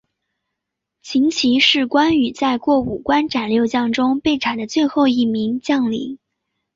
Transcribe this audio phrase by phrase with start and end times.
[1.03, 6.17] 秦琪是关羽在过五关斩六将中被斩的最后一名将领。